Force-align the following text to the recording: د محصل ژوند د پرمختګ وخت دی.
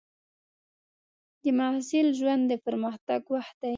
د 1.41 1.43
محصل 1.57 2.07
ژوند 2.19 2.43
د 2.51 2.53
پرمختګ 2.65 3.21
وخت 3.35 3.55
دی. 3.61 3.69